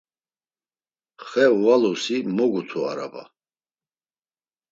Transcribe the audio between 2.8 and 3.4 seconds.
araba.